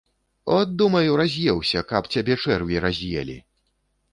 [0.59, 3.37] От, думаю, раз'еўся, каб цябе чэрві раз'елі!